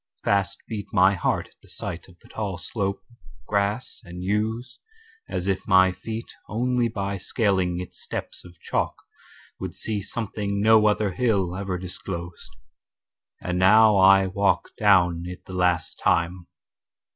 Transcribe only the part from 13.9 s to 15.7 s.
I walk Down it the